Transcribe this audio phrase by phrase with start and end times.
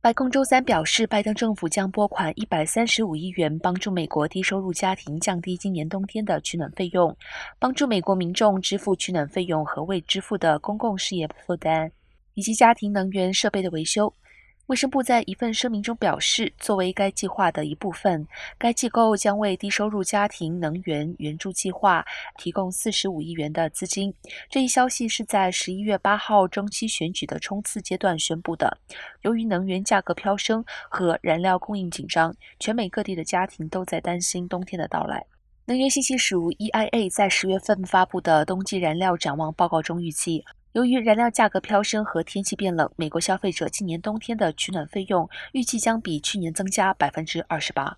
[0.00, 7.14] 白宫周三表示，拜登政府将拨款一百三十五亿元，帮助美国低收入家庭降低今年冬天的取暖费用，
[7.58, 11.90] 帮助美国民众支付取暖费用和未支付的公共事业负担，
[12.34, 14.14] 以及家庭能源设备的维修。
[14.68, 18.26] 卫生部在一份声明中表示，作为该计划的一部分，
[18.58, 22.04] 该机构将为低收入家庭能源援助计划
[22.36, 24.12] 提供四十五亿元的资金。
[24.50, 28.76] 这一消息是在十一月八号中期选举的冲刺阶段宣布的。
[29.22, 35.24] 由于能源价格飙升和燃料供应紧张，全美各地的家庭都在担心冬天的到来。
[35.64, 40.44] 能源信息署 （EIA） 在十月份发布的冬季燃料展望报告中预计。
[40.72, 47.96] 由于燃料价格飙升和天气变冷，美国消费者今年冬天的取暖费用预计将比去年增加百分之二十八。